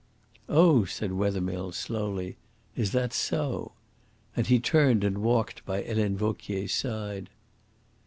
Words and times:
"Oh," 0.49 0.83
said 0.83 1.11
Wethermill 1.11 1.73
slowly. 1.73 2.35
"Is 2.75 2.91
that 2.93 3.13
so?" 3.13 3.73
And 4.35 4.47
he 4.47 4.59
turned 4.59 5.03
and 5.03 5.19
walked 5.19 5.63
by 5.63 5.83
Helene 5.83 6.17
Vauquier's 6.17 6.73
side. 6.73 7.29